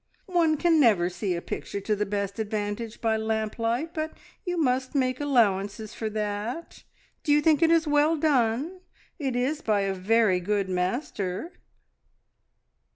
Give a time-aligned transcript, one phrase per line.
[0.33, 4.57] "One can never see a picture to the best advantage by lamp light, but you
[4.59, 6.81] must make allowances for that.
[7.21, 8.79] Do you think it is well done?
[9.19, 11.53] It is by a very good master!"